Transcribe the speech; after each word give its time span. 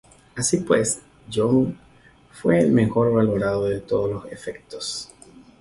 Así 0.35 0.57
pues, 0.61 0.99
"John" 1.31 1.77
fue 2.31 2.65
mejor 2.65 3.13
valorado 3.13 3.67
a 3.67 3.79
todos 3.81 4.09
los 4.11 4.31
efectos. 4.33 5.11